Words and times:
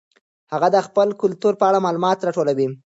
هغه 0.53 0.67
د 0.75 0.77
خپل 0.87 1.07
کلتور 1.21 1.53
په 1.59 1.65
اړه 1.69 1.83
معلومات 1.85 2.17
راټولوي. 2.21 2.67